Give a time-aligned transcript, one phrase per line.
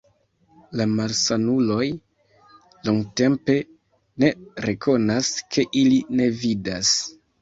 [0.79, 1.89] La malsanuloj
[2.89, 3.57] longtempe
[4.25, 4.33] ne
[4.69, 6.95] rekonas, ke ili ne vidas.